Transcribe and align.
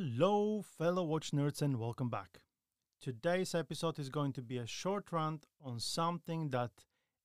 Hello, 0.00 0.62
fellow 0.62 1.02
watch 1.02 1.32
nerds, 1.32 1.60
and 1.60 1.76
welcome 1.76 2.08
back. 2.08 2.38
Today's 3.00 3.52
episode 3.52 3.98
is 3.98 4.10
going 4.10 4.32
to 4.34 4.42
be 4.42 4.56
a 4.56 4.64
short 4.64 5.10
rant 5.10 5.44
on 5.60 5.80
something 5.80 6.50
that 6.50 6.70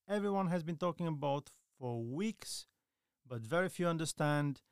everyone 0.10 0.48
has 0.48 0.64
been 0.64 0.78
talking 0.78 1.06
about 1.06 1.52
for 1.78 2.02
weeks, 2.02 2.66
but 3.30 3.42
very 3.42 3.70
few 3.70 3.88
understand. 3.88 4.64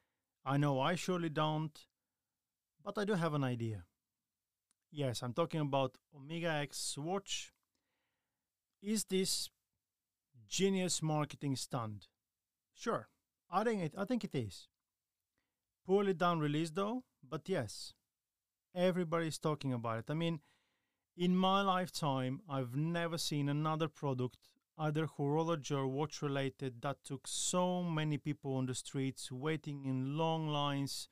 I 0.44 0.58
know 0.58 0.80
I 0.80 0.96
surely 0.96 1.30
don't, 1.30 1.80
but 2.84 2.98
I 2.98 3.06
do 3.06 3.14
have 3.14 3.36
an 3.36 3.44
idea. 3.44 3.84
Yes, 4.92 5.22
I'm 5.22 5.34
talking 5.34 5.62
about 5.62 6.00
Omega 6.16 6.50
X 6.50 6.80
Swatch. 6.80 7.54
Is 8.82 9.04
this 9.04 9.52
genius 10.50 11.04
marketing 11.04 11.56
stunt? 11.56 12.08
Sure, 12.74 13.10
I 13.52 13.64
think 13.64 13.84
it. 13.84 13.94
I 13.96 14.06
think 14.06 14.24
it 14.24 14.34
is. 14.34 14.70
Poorly 15.92 16.14
done 16.14 16.40
release 16.40 16.70
though, 16.70 17.04
but 17.22 17.50
yes, 17.50 17.94
everybody's 18.74 19.38
talking 19.38 19.74
about 19.74 20.00
it. 20.00 20.06
I 20.08 20.14
mean, 20.14 20.40
in 21.18 21.36
my 21.36 21.62
lifetime, 21.64 22.40
I've 22.48 22.78
never 22.78 23.18
seen 23.18 23.50
another 23.50 23.90
product, 23.90 24.38
either 24.78 25.06
horology 25.06 25.72
or 25.72 25.90
watch 25.90 26.22
related, 26.22 26.82
that 26.82 27.04
took 27.04 27.28
so 27.28 27.84
many 27.84 28.18
people 28.18 28.56
on 28.56 28.68
the 28.68 28.74
streets 28.74 29.34
waiting 29.34 29.84
in 29.84 30.18
long 30.18 30.48
lines 30.48 31.10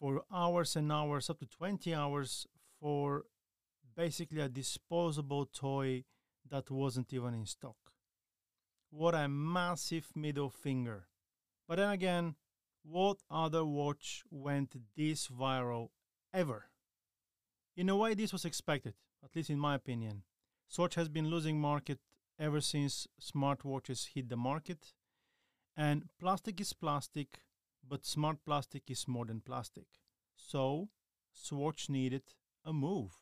for 0.00 0.22
hours 0.32 0.76
and 0.76 0.90
hours, 0.90 1.28
up 1.28 1.40
to 1.40 1.46
20 1.46 1.94
hours, 1.94 2.46
for 2.80 3.24
basically 3.94 4.40
a 4.40 4.48
disposable 4.48 5.44
toy 5.44 6.04
that 6.48 6.70
wasn't 6.70 7.12
even 7.12 7.34
in 7.34 7.44
stock. 7.44 7.76
What 8.88 9.14
a 9.14 9.28
massive 9.28 10.10
middle 10.16 10.48
finger. 10.48 11.08
But 11.68 11.76
then 11.76 11.90
again, 11.90 12.36
what 12.84 13.18
other 13.30 13.64
watch 13.64 14.22
went 14.30 14.74
this 14.96 15.28
viral 15.28 15.88
ever? 16.32 16.66
In 17.76 17.88
a 17.88 17.96
way, 17.96 18.14
this 18.14 18.32
was 18.32 18.44
expected, 18.44 18.94
at 19.24 19.34
least 19.34 19.50
in 19.50 19.58
my 19.58 19.74
opinion. 19.74 20.22
Swatch 20.68 20.94
has 20.94 21.08
been 21.08 21.28
losing 21.28 21.60
market 21.60 21.98
ever 22.38 22.60
since 22.60 23.08
smartwatches 23.20 24.08
hit 24.14 24.28
the 24.28 24.36
market. 24.36 24.92
And 25.76 26.04
plastic 26.20 26.60
is 26.60 26.72
plastic, 26.72 27.40
but 27.86 28.06
smart 28.06 28.38
plastic 28.44 28.90
is 28.90 29.08
more 29.08 29.24
than 29.24 29.40
plastic. 29.40 29.86
So, 30.36 30.90
Swatch 31.32 31.88
needed 31.88 32.22
a 32.64 32.72
move. 32.72 33.12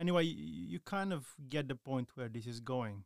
Anyway, 0.00 0.24
you 0.24 0.80
kind 0.80 1.12
of 1.12 1.26
get 1.48 1.68
the 1.68 1.74
point 1.74 2.08
where 2.14 2.28
this 2.28 2.46
is 2.46 2.60
going. 2.60 3.04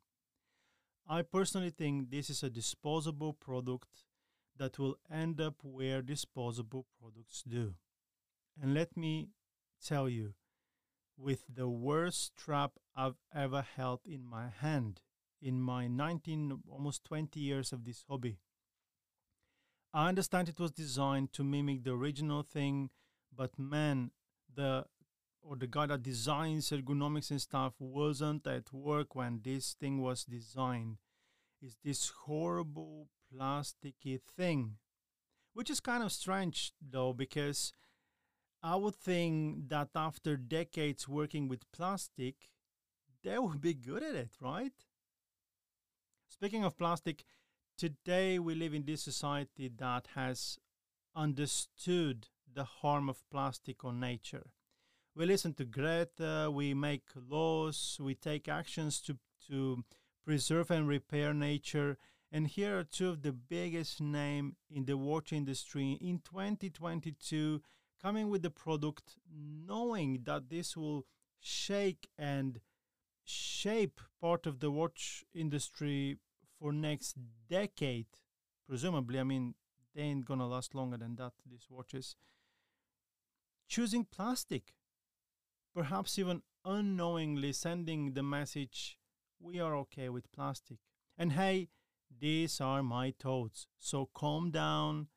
I 1.08 1.22
personally 1.22 1.70
think 1.70 2.10
this 2.10 2.30
is 2.30 2.42
a 2.42 2.50
disposable 2.50 3.32
product 3.32 3.88
that 4.58 4.78
will 4.78 4.96
end 5.12 5.40
up 5.40 5.56
where 5.62 6.02
disposable 6.02 6.86
products 7.00 7.42
do. 7.46 7.74
And 8.60 8.74
let 8.74 8.96
me 8.96 9.30
tell 9.84 10.08
you, 10.08 10.34
with 11.18 11.44
the 11.52 11.68
worst 11.68 12.36
trap 12.36 12.72
I've 12.94 13.16
ever 13.34 13.64
held 13.76 14.00
in 14.06 14.24
my 14.24 14.48
hand 14.48 15.00
in 15.42 15.60
my 15.60 15.86
19, 15.86 16.60
almost 16.70 17.04
20 17.04 17.38
years 17.40 17.72
of 17.72 17.84
this 17.84 18.04
hobby. 18.08 18.38
I 19.92 20.08
understand 20.08 20.48
it 20.48 20.58
was 20.60 20.72
designed 20.72 21.32
to 21.34 21.44
mimic 21.44 21.84
the 21.84 21.92
original 21.92 22.42
thing, 22.42 22.90
but 23.34 23.58
man, 23.58 24.10
the 24.54 24.86
or 25.42 25.56
the 25.56 25.66
guy 25.66 25.86
that 25.86 26.02
designs 26.02 26.70
ergonomics 26.70 27.30
and 27.30 27.40
stuff 27.40 27.74
wasn't 27.78 28.46
at 28.46 28.72
work 28.72 29.14
when 29.14 29.40
this 29.44 29.74
thing 29.78 30.02
was 30.02 30.24
designed. 30.24 30.96
It's 31.62 31.76
this 31.84 32.12
horrible 32.24 33.08
plasticky 33.32 34.20
thing, 34.20 34.76
which 35.54 35.70
is 35.70 35.80
kind 35.80 36.02
of 36.02 36.12
strange 36.12 36.72
though, 36.80 37.12
because 37.12 37.72
I 38.62 38.76
would 38.76 38.96
think 38.96 39.68
that 39.68 39.90
after 39.94 40.36
decades 40.36 41.08
working 41.08 41.48
with 41.48 41.70
plastic, 41.72 42.34
they 43.22 43.38
would 43.38 43.60
be 43.60 43.74
good 43.74 44.02
at 44.02 44.14
it, 44.14 44.30
right? 44.40 44.72
Speaking 46.28 46.64
of 46.64 46.76
plastic, 46.76 47.24
today 47.78 48.38
we 48.38 48.54
live 48.54 48.74
in 48.74 48.84
this 48.84 49.02
society 49.02 49.70
that 49.78 50.08
has 50.14 50.58
understood 51.14 52.28
the 52.52 52.64
harm 52.64 53.08
of 53.08 53.22
plastic 53.30 53.84
on 53.84 54.00
nature. 54.00 54.50
We 55.14 55.24
listen 55.24 55.54
to 55.54 55.64
Greta, 55.64 56.50
we 56.52 56.74
make 56.74 57.04
laws, 57.14 57.98
we 58.00 58.14
take 58.14 58.48
actions 58.48 59.00
to, 59.02 59.16
to 59.48 59.84
preserve 60.24 60.70
and 60.70 60.86
repair 60.86 61.32
nature, 61.32 61.96
and 62.32 62.48
here 62.48 62.78
are 62.78 62.84
two 62.84 63.08
of 63.08 63.22
the 63.22 63.32
biggest 63.32 64.00
name 64.00 64.56
in 64.70 64.84
the 64.84 64.96
watch 64.96 65.32
industry 65.32 65.92
in 66.00 66.20
2022 66.24 67.62
coming 68.02 68.28
with 68.28 68.42
the 68.42 68.50
product 68.50 69.16
knowing 69.32 70.22
that 70.24 70.48
this 70.48 70.76
will 70.76 71.06
shake 71.40 72.08
and 72.18 72.60
shape 73.24 74.00
part 74.20 74.46
of 74.46 74.60
the 74.60 74.70
watch 74.70 75.24
industry 75.34 76.16
for 76.58 76.72
next 76.72 77.16
decade 77.48 78.06
presumably. 78.68 79.18
I 79.20 79.24
mean 79.24 79.54
they 79.94 80.02
ain't 80.02 80.24
gonna 80.24 80.46
last 80.46 80.74
longer 80.74 80.96
than 80.96 81.16
that 81.16 81.32
these 81.48 81.66
watches. 81.70 82.16
Choosing 83.68 84.04
plastic 84.04 84.74
perhaps 85.74 86.18
even 86.18 86.42
unknowingly 86.64 87.52
sending 87.52 88.14
the 88.14 88.22
message 88.22 88.98
we 89.38 89.60
are 89.60 89.76
okay 89.76 90.08
with 90.08 90.32
plastic. 90.32 90.78
And 91.18 91.32
hey 91.32 91.68
these 92.20 92.60
are 92.60 92.82
my 92.82 93.14
thoughts. 93.18 93.66
So 93.78 94.08
calm 94.14 94.50
down. 94.50 95.08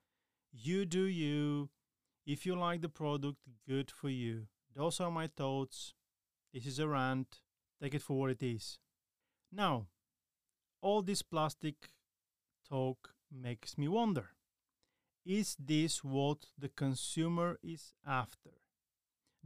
You 0.51 0.85
do 0.85 1.03
you. 1.03 1.69
If 2.25 2.45
you 2.45 2.55
like 2.55 2.81
the 2.81 2.89
product, 2.89 3.37
good 3.67 3.89
for 3.89 4.09
you. 4.09 4.47
Those 4.75 4.99
are 4.99 5.11
my 5.11 5.27
thoughts. 5.27 5.93
This 6.53 6.65
is 6.65 6.79
a 6.79 6.87
rant. 6.87 7.39
Take 7.81 7.95
it 7.95 8.01
for 8.01 8.19
what 8.19 8.31
it 8.31 8.43
is. 8.43 8.77
Now, 9.51 9.87
all 10.81 11.01
this 11.01 11.21
plastic 11.21 11.89
talk 12.67 13.13
makes 13.31 13.77
me 13.77 13.87
wonder 13.87 14.29
is 15.25 15.55
this 15.59 16.03
what 16.03 16.45
the 16.57 16.69
consumer 16.69 17.59
is 17.61 17.93
after? 18.07 18.51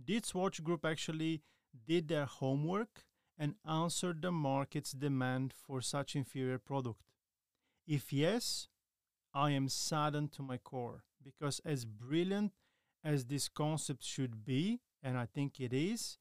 Did 0.02 0.26
Swatch 0.26 0.64
Group 0.64 0.86
actually 0.86 1.42
did 1.88 2.08
their 2.08 2.26
homework 2.26 3.04
and 3.38 3.56
answered 3.68 4.22
the 4.22 4.32
market's 4.32 4.92
demand 4.92 5.54
for 5.54 5.82
such 5.82 6.16
inferior 6.16 6.58
product? 6.58 7.13
If 7.86 8.14
yes, 8.14 8.68
I 9.34 9.52
am 9.52 9.68
saddened 9.68 10.32
to 10.34 10.42
my 10.42 10.58
core 10.58 11.04
because, 11.24 11.60
as 11.66 11.86
brilliant 11.86 12.54
as 13.04 13.26
this 13.26 13.50
concept 13.50 14.04
should 14.04 14.46
be, 14.46 14.82
and 15.02 15.18
I 15.18 15.26
think 15.26 15.60
it 15.60 15.74
is, 15.74 16.18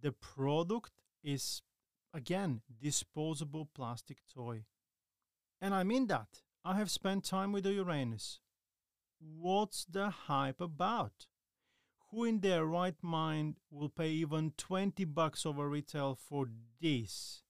the 0.00 0.12
product 0.12 0.92
is 1.22 1.62
again 2.12 2.62
disposable 2.80 3.68
plastic 3.74 4.18
toy. 4.32 4.64
And 5.60 5.74
I 5.74 5.82
mean 5.82 6.06
that. 6.08 6.42
I 6.64 6.76
have 6.76 6.90
spent 6.90 7.24
time 7.24 7.52
with 7.52 7.64
the 7.64 7.72
Uranus. 7.72 8.40
What's 9.18 9.84
the 9.84 10.10
hype 10.10 10.60
about? 10.60 11.26
Who 12.10 12.24
in 12.24 12.40
their 12.40 12.64
right 12.64 12.96
mind 13.02 13.56
will 13.70 13.88
pay 13.88 14.10
even 14.10 14.52
20 14.56 15.04
bucks 15.04 15.44
over 15.44 15.68
retail 15.68 16.14
for 16.14 16.48
this? 16.80 17.42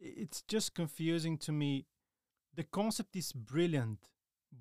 It's 0.00 0.42
just 0.42 0.74
confusing 0.74 1.38
to 1.38 1.52
me 1.52 1.86
the 2.54 2.64
concept 2.64 3.16
is 3.16 3.32
brilliant, 3.32 4.10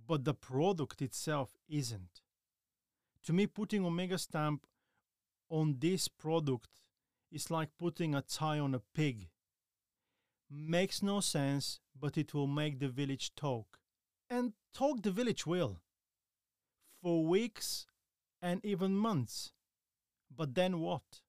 but 0.08 0.24
the 0.24 0.34
product 0.34 1.02
itself 1.02 1.58
isn't. 1.68 2.22
To 3.26 3.34
me, 3.34 3.48
putting 3.48 3.86
Omega 3.86 4.18
stamp 4.18 4.66
on 5.50 5.76
this 5.80 6.08
product 6.08 6.70
is 7.32 7.52
like 7.52 7.70
putting 7.78 8.16
a 8.16 8.22
tie 8.22 8.60
on 8.60 8.74
a 8.74 8.82
pig. 8.94 9.30
Makes 10.50 11.04
no 11.04 11.20
sense, 11.20 11.80
but 11.98 12.18
it 12.18 12.34
will 12.34 12.48
make 12.48 12.80
the 12.80 12.90
village 12.90 13.36
talk. 13.36 13.80
And 14.30 14.54
talk 14.74 15.02
the 15.04 15.12
village 15.12 15.46
will. 15.46 15.82
For 17.02 17.26
weeks 17.26 17.86
and 18.42 18.64
even 18.66 18.96
months. 18.96 19.52
But 20.36 20.56
then 20.56 20.80
what? 20.80 21.22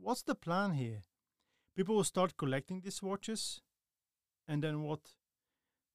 What's 0.00 0.22
the 0.22 0.34
plan 0.34 0.72
here? 0.72 1.04
People 1.76 1.96
will 1.96 2.04
start 2.04 2.36
collecting 2.36 2.80
these 2.80 3.02
watches? 3.02 3.60
And 4.46 4.62
then 4.62 4.82
what? 4.82 5.00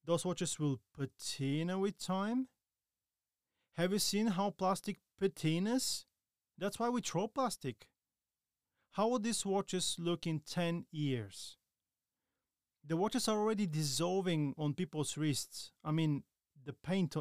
Those 0.06 0.26
watches 0.26 0.60
will 0.60 0.80
patina 0.98 1.78
with 1.78 1.98
time. 1.98 2.48
Have 3.76 3.94
you 3.94 4.00
seen 4.00 4.28
how 4.28 4.52
plastic 4.52 4.98
patinas? 5.22 6.06
That's 6.58 6.80
why 6.80 6.90
we 6.90 7.02
throw 7.02 7.28
plastic. 7.28 7.88
How 8.92 9.08
will 9.08 9.20
these 9.20 9.46
watches 9.46 9.96
look 10.00 10.26
in 10.26 10.40
10 10.40 10.86
years? 10.92 11.58
The 12.86 12.98
watches 12.98 13.28
are 13.28 13.38
already 13.38 13.68
dissolving 13.68 14.56
on 14.58 14.74
people's 14.74 15.16
wrists. 15.16 15.72
I 15.84 15.92
mean, 15.92 16.24
the 16.66 16.74
paint 16.74 17.16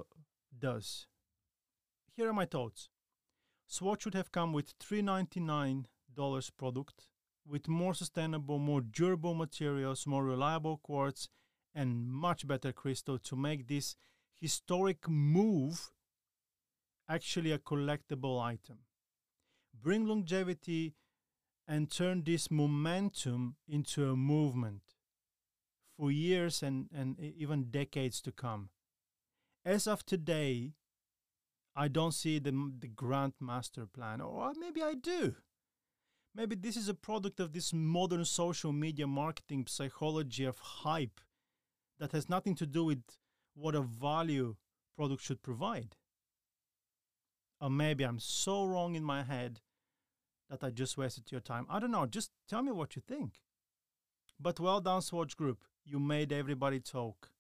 does. 0.59 1.07
Here 2.17 2.29
are 2.29 2.33
my 2.33 2.47
thoughts. 2.47 2.89
Swatch 3.67 4.03
should 4.03 4.15
have 4.15 4.33
come 4.33 4.53
with 4.53 4.79
$399 4.79 5.85
product 6.57 7.07
with 7.47 7.69
more 7.69 7.95
sustainable, 7.95 8.59
more 8.59 8.81
durable 8.81 9.35
materials, 9.35 10.07
more 10.07 10.25
reliable 10.25 10.79
quartz, 10.79 11.29
and 11.79 12.11
much 12.11 12.45
better 12.45 12.73
crystal 12.73 13.19
to 13.19 13.37
make 13.37 13.69
this 13.69 13.95
historic 14.41 15.09
move 15.09 15.93
actually 17.09 17.53
a 17.53 17.59
collectible 17.59 18.43
item. 18.43 18.79
Bring 19.81 20.05
longevity 20.05 20.97
and 21.69 21.89
turn 21.89 22.25
this 22.25 22.51
momentum 22.51 23.55
into 23.69 24.11
a 24.11 24.17
movement 24.17 24.83
for 25.97 26.11
years 26.11 26.65
and, 26.65 26.89
and 26.93 27.17
even 27.21 27.71
decades 27.71 28.21
to 28.23 28.33
come. 28.33 28.71
As 29.65 29.87
of 29.87 30.05
today, 30.05 30.73
I 31.77 31.87
don't 31.87 32.13
see 32.13 32.41
the, 32.41 32.73
the 32.77 32.89
grand 32.89 33.35
master 33.41 33.87
plan, 33.87 34.21
or 34.21 34.53
maybe 34.59 34.83
I 34.83 34.95
do. 34.95 35.37
Maybe 36.35 36.57
this 36.57 36.77
is 36.77 36.89
a 36.89 36.95
product 36.95 37.39
of 37.39 37.53
this 37.53 37.73
modern 37.73 38.25
social 38.25 38.73
media 38.73 39.07
marketing 39.07 39.67
psychology 39.69 40.45
of 40.45 40.59
hype 40.59 41.21
that 41.99 42.13
has 42.13 42.29
nothing 42.29 42.55
to 42.57 42.67
do 42.67 42.85
with 42.85 43.03
what 43.55 43.75
a 43.75 43.81
value 43.81 44.57
product 44.97 45.23
should 45.23 45.43
provide. 45.43 45.97
Or 47.61 47.71
maybe 47.71 48.05
I'm 48.05 48.21
so 48.21 48.65
wrong 48.65 48.95
in 48.95 49.03
my 49.03 49.25
head 49.25 49.61
that 50.49 50.63
I 50.63 50.71
just 50.71 50.97
wasted 50.97 51.31
your 51.31 51.41
time. 51.41 51.67
I 51.69 51.79
don't 51.79 51.91
know. 51.91 52.07
Just 52.07 52.31
tell 52.49 52.63
me 52.63 52.73
what 52.73 52.97
you 52.97 53.03
think. 53.07 53.41
But 54.41 54.61
well 54.61 54.81
done, 54.81 55.03
Swatch 55.03 55.37
Group. 55.37 55.65
You 55.85 55.99
made 55.99 56.33
everybody 56.33 56.81
talk. 56.81 57.31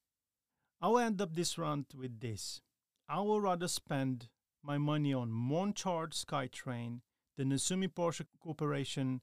I 0.81 0.89
will 0.89 0.99
end 0.99 1.21
up 1.21 1.35
this 1.35 1.57
rant 1.59 1.95
with 1.95 2.21
this. 2.21 2.61
I 3.09 3.21
will 3.21 3.41
rather 3.41 3.69
spend 3.69 4.29
my 4.63 4.79
money 4.79 5.15
on 5.15 5.31
Montchard 5.31 6.13
Skytrain, 6.13 7.01
the 7.37 7.45
Nezumi 7.45 7.89
Porsche 7.89 8.27
Corporation, 8.41 9.21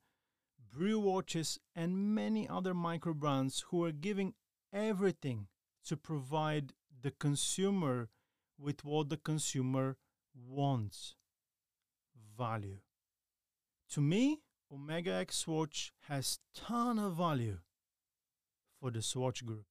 Brew 0.71 0.99
Watches, 0.99 1.59
and 1.75 2.15
many 2.15 2.47
other 2.47 2.73
micro 2.73 3.13
brands 3.13 3.65
who 3.69 3.83
are 3.83 3.91
giving 3.91 4.33
everything 4.73 5.47
to 5.85 5.97
provide 5.97 6.73
the 7.01 7.11
consumer 7.11 8.09
with 8.57 8.83
what 8.83 9.09
the 9.09 9.17
consumer 9.17 9.97
wants 10.35 11.15
value. 12.37 12.79
To 13.91 14.01
me, 14.01 14.41
Omega 14.71 15.13
X 15.13 15.37
Swatch 15.37 15.93
has 16.07 16.39
ton 16.55 16.99
of 16.99 17.15
value 17.15 17.59
for 18.79 18.91
the 18.91 19.01
Swatch 19.01 19.45
group. 19.45 19.65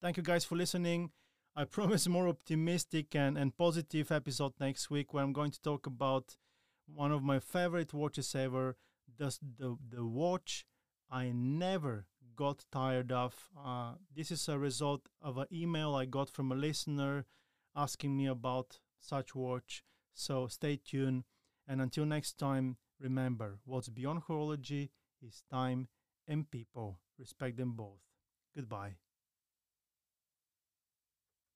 Thank 0.00 0.16
you 0.16 0.22
guys 0.22 0.44
for 0.44 0.56
listening. 0.56 1.10
I 1.56 1.64
promise 1.76 2.08
more 2.08 2.28
optimistic 2.28 3.14
and, 3.14 3.36
and 3.36 3.56
positive 3.56 4.10
episode 4.10 4.52
next 4.60 4.90
week 4.90 5.12
where 5.12 5.22
I'm 5.22 5.32
going 5.32 5.50
to 5.50 5.60
talk 5.60 5.86
about 5.86 6.36
one 6.86 7.12
of 7.12 7.22
my 7.22 7.40
favorite 7.40 7.92
watches 7.94 8.34
ever, 8.34 8.76
the, 9.18 9.36
the, 9.58 9.76
the 9.90 10.04
watch 10.04 10.66
I 11.10 11.30
never 11.34 12.06
got 12.36 12.64
tired 12.72 13.12
of. 13.12 13.34
Uh, 13.56 13.94
this 14.14 14.30
is 14.30 14.48
a 14.48 14.58
result 14.58 15.08
of 15.22 15.38
an 15.38 15.46
email 15.52 15.94
I 15.94 16.04
got 16.06 16.30
from 16.30 16.52
a 16.52 16.54
listener 16.54 17.26
asking 17.74 18.16
me 18.16 18.26
about 18.26 18.78
such 19.00 19.34
watch. 19.34 19.82
So 20.12 20.46
stay 20.46 20.76
tuned. 20.76 21.24
And 21.66 21.80
until 21.80 22.04
next 22.04 22.38
time, 22.38 22.76
remember 23.00 23.58
what's 23.64 23.88
beyond 23.88 24.22
horology 24.24 24.90
is 25.22 25.42
time 25.50 25.88
and 26.28 26.50
people. 26.50 27.00
Respect 27.18 27.56
them 27.56 27.72
both. 27.72 28.00
Goodbye. 28.54 28.96